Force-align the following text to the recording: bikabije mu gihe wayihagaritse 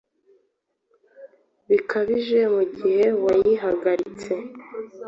bikabije 1.69 2.39
mu 2.53 2.63
gihe 2.75 3.05
wayihagaritse 3.23 4.33